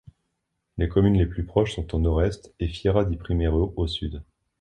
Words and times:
Les 0.79 0.89
communes 0.89 1.13
les 1.19 1.27
plus 1.27 1.45
proches 1.45 1.75
sont 1.75 1.93
au 1.93 1.99
nord-est 1.99 2.51
et 2.59 2.67
Fiera 2.67 3.05
di 3.05 3.17
Primiero 3.17 3.71
au 3.77 3.85
sud. 3.85 4.23